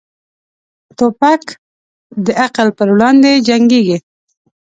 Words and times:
توپک 0.97 1.43
د 2.25 2.27
عقل 2.43 2.67
پر 2.77 2.87
وړاندې 2.93 3.31
جنګيږي. 3.47 3.97